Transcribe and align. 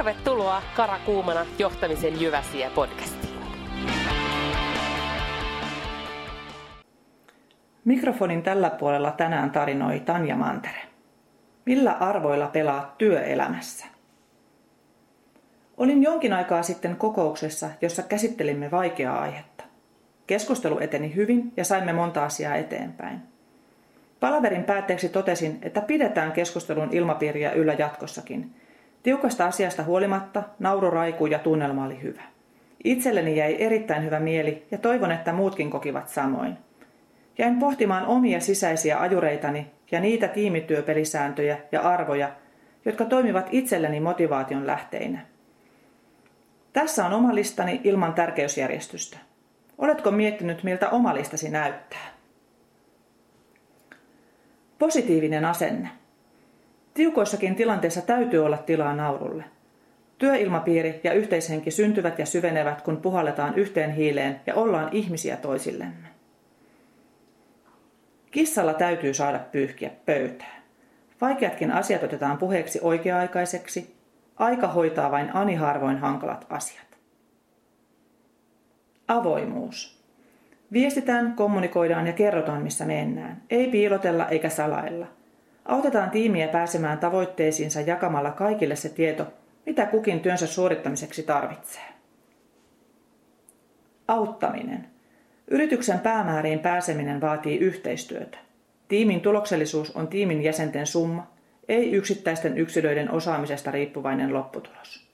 Tervetuloa 0.00 0.62
Karakuumana 0.76 1.46
johtamisen 1.58 2.20
Jyväsiä 2.20 2.70
podcastiin. 2.74 3.34
Mikrofonin 7.84 8.42
tällä 8.42 8.70
puolella 8.70 9.10
tänään 9.10 9.50
tarinoi 9.50 10.00
Tanja 10.00 10.36
Mantere. 10.36 10.80
Millä 11.66 11.92
arvoilla 11.92 12.46
pelaat 12.46 12.98
työelämässä? 12.98 13.86
Olin 15.76 16.02
jonkin 16.02 16.32
aikaa 16.32 16.62
sitten 16.62 16.96
kokouksessa, 16.96 17.70
jossa 17.80 18.02
käsittelimme 18.02 18.70
vaikeaa 18.70 19.20
aihetta. 19.20 19.64
Keskustelu 20.26 20.78
eteni 20.78 21.14
hyvin 21.14 21.52
ja 21.56 21.64
saimme 21.64 21.92
monta 21.92 22.24
asiaa 22.24 22.56
eteenpäin. 22.56 23.18
Palaverin 24.20 24.64
päätteeksi 24.64 25.08
totesin, 25.08 25.58
että 25.62 25.80
pidetään 25.80 26.32
keskustelun 26.32 26.88
ilmapiiriä 26.92 27.52
yllä 27.52 27.72
jatkossakin. 27.72 28.54
Tiukasta 29.02 29.46
asiasta 29.46 29.82
huolimatta 29.82 30.42
nauru 30.58 30.90
raikuu 30.90 31.26
ja 31.26 31.38
tunnelma 31.38 31.84
oli 31.84 32.02
hyvä. 32.02 32.22
Itselleni 32.84 33.36
jäi 33.36 33.56
erittäin 33.58 34.04
hyvä 34.04 34.20
mieli 34.20 34.66
ja 34.70 34.78
toivon, 34.78 35.12
että 35.12 35.32
muutkin 35.32 35.70
kokivat 35.70 36.08
samoin. 36.08 36.56
Jäin 37.38 37.58
pohtimaan 37.58 38.06
omia 38.06 38.40
sisäisiä 38.40 39.00
ajureitani 39.00 39.70
ja 39.90 40.00
niitä 40.00 40.28
tiimityöpelisääntöjä 40.28 41.58
ja 41.72 41.80
arvoja, 41.80 42.32
jotka 42.84 43.04
toimivat 43.04 43.48
itselleni 43.50 44.00
motivaation 44.00 44.66
lähteinä. 44.66 45.26
Tässä 46.72 47.06
on 47.06 47.12
oma 47.12 47.34
listani 47.34 47.80
ilman 47.84 48.14
tärkeysjärjestystä. 48.14 49.18
Oletko 49.78 50.10
miettinyt, 50.10 50.62
miltä 50.62 50.88
oma 50.88 51.14
listasi 51.14 51.50
näyttää? 51.50 52.06
Positiivinen 54.78 55.44
asenne. 55.44 55.99
Tiukoissakin 56.94 57.54
tilanteissa 57.54 58.02
täytyy 58.02 58.44
olla 58.44 58.58
tilaa 58.58 58.94
naurulle. 58.94 59.44
Työilmapiiri 60.18 61.00
ja 61.04 61.12
yhteishenki 61.12 61.70
syntyvät 61.70 62.18
ja 62.18 62.26
syvenevät, 62.26 62.82
kun 62.82 62.96
puhalletaan 62.96 63.54
yhteen 63.54 63.90
hiileen 63.90 64.40
ja 64.46 64.54
ollaan 64.54 64.88
ihmisiä 64.92 65.36
toisillemme. 65.36 66.08
Kissalla 68.30 68.74
täytyy 68.74 69.14
saada 69.14 69.38
pyyhkiä 69.38 69.90
pöytää. 70.06 70.60
Vaikeatkin 71.20 71.70
asiat 71.70 72.02
otetaan 72.02 72.38
puheeksi 72.38 72.78
oikea-aikaiseksi. 72.82 73.94
Aika 74.36 74.68
hoitaa 74.68 75.10
vain 75.10 75.36
ani 75.36 75.54
harvoin 75.54 75.98
hankalat 75.98 76.46
asiat. 76.50 76.86
Avoimuus. 79.08 80.00
Viestitään, 80.72 81.32
kommunikoidaan 81.36 82.06
ja 82.06 82.12
kerrotaan, 82.12 82.62
missä 82.62 82.84
mennään. 82.84 83.42
Ei 83.50 83.68
piilotella 83.68 84.28
eikä 84.28 84.48
salailla. 84.48 85.06
Autetaan 85.64 86.10
tiimiä 86.10 86.48
pääsemään 86.48 86.98
tavoitteisiinsa 86.98 87.80
jakamalla 87.80 88.30
kaikille 88.30 88.76
se 88.76 88.88
tieto, 88.88 89.26
mitä 89.66 89.86
kukin 89.86 90.20
työnsä 90.20 90.46
suorittamiseksi 90.46 91.22
tarvitsee. 91.22 91.82
Auttaminen. 94.08 94.86
Yrityksen 95.48 96.00
päämääriin 96.00 96.58
pääseminen 96.58 97.20
vaatii 97.20 97.58
yhteistyötä. 97.58 98.38
Tiimin 98.88 99.20
tuloksellisuus 99.20 99.96
on 99.96 100.08
tiimin 100.08 100.42
jäsenten 100.42 100.86
summa, 100.86 101.26
ei 101.68 101.92
yksittäisten 101.92 102.58
yksilöiden 102.58 103.10
osaamisesta 103.10 103.70
riippuvainen 103.70 104.34
lopputulos. 104.34 105.10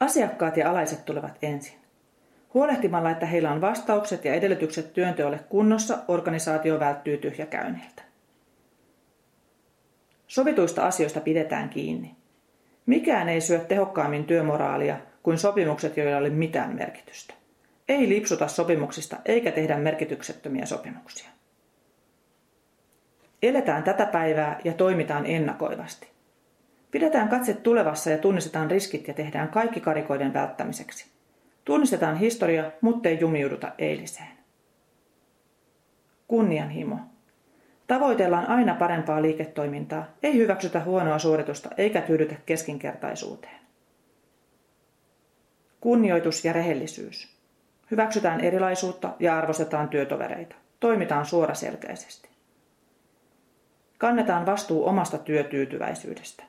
Asiakkaat 0.00 0.56
ja 0.56 0.70
alaiset 0.70 1.04
tulevat 1.04 1.38
ensin. 1.42 1.78
Huolehtimalla, 2.54 3.10
että 3.10 3.26
heillä 3.26 3.50
on 3.50 3.60
vastaukset 3.60 4.24
ja 4.24 4.34
edellytykset 4.34 4.92
työnteolle 4.92 5.40
kunnossa, 5.48 5.98
organisaatio 6.08 6.80
välttyy 6.80 7.16
tyhjäkäynniltä. 7.16 8.02
Sovituista 10.32 10.86
asioista 10.86 11.20
pidetään 11.20 11.68
kiinni. 11.68 12.16
Mikään 12.86 13.28
ei 13.28 13.40
syö 13.40 13.58
tehokkaammin 13.58 14.24
työmoraalia 14.24 14.98
kuin 15.22 15.38
sopimukset, 15.38 15.96
joilla 15.96 16.12
ei 16.12 16.18
ole 16.18 16.30
mitään 16.30 16.74
merkitystä. 16.74 17.34
Ei 17.88 18.08
lipsuta 18.08 18.48
sopimuksista 18.48 19.16
eikä 19.24 19.52
tehdä 19.52 19.76
merkityksettömiä 19.76 20.66
sopimuksia. 20.66 21.28
Eletään 23.42 23.82
tätä 23.82 24.06
päivää 24.06 24.60
ja 24.64 24.72
toimitaan 24.72 25.26
ennakoivasti. 25.26 26.08
Pidetään 26.90 27.28
katse 27.28 27.54
tulevassa 27.54 28.10
ja 28.10 28.18
tunnistetaan 28.18 28.70
riskit 28.70 29.08
ja 29.08 29.14
tehdään 29.14 29.48
kaikki 29.48 29.80
karikoiden 29.80 30.34
välttämiseksi. 30.34 31.06
Tunnistetaan 31.64 32.16
historia, 32.16 32.70
mutta 32.80 33.08
ei 33.08 33.20
jumiuduta 33.20 33.72
eiliseen. 33.78 34.32
Kunnianhimo. 36.28 37.11
Tavoitellaan 37.92 38.48
aina 38.48 38.74
parempaa 38.74 39.22
liiketoimintaa, 39.22 40.04
ei 40.22 40.34
hyväksytä 40.34 40.80
huonoa 40.80 41.18
suoritusta 41.18 41.70
eikä 41.78 42.00
tyydytä 42.00 42.34
keskinkertaisuuteen. 42.46 43.60
Kunnioitus 45.80 46.44
ja 46.44 46.52
rehellisyys. 46.52 47.36
Hyväksytään 47.90 48.40
erilaisuutta 48.40 49.14
ja 49.18 49.38
arvostetaan 49.38 49.88
työtovereita. 49.88 50.56
Toimitaan 50.80 51.26
suoraselkäisesti. 51.26 52.28
Kannetaan 53.98 54.46
vastuu 54.46 54.86
omasta 54.86 55.18
työtyytyväisyydestä. 55.18 56.44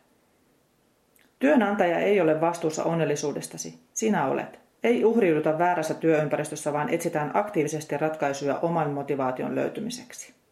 Työnantaja 1.39 1.99
ei 1.99 2.21
ole 2.21 2.41
vastuussa 2.41 2.83
onnellisuudestasi, 2.83 3.79
sinä 3.93 4.25
olet. 4.25 4.59
Ei 4.83 5.05
uhriuduta 5.05 5.57
väärässä 5.57 5.93
työympäristössä, 5.93 6.73
vaan 6.73 6.89
etsitään 6.89 7.31
aktiivisesti 7.33 7.97
ratkaisuja 7.97 8.59
oman 8.59 8.91
motivaation 8.91 9.55
löytymiseksi. 9.55 10.42